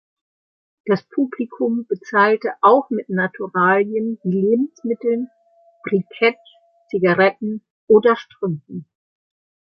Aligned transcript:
Das 0.87 1.03
Publikum 1.03 1.85
bezahlte 1.87 2.55
auch 2.63 2.89
mit 2.89 3.07
Naturalien 3.09 4.17
wie 4.23 4.31
Lebensmitteln, 4.31 5.29
Briketts, 5.83 6.39
Zigaretten 6.89 7.63
oder 7.85 8.15
Strümpfen. 8.15 8.87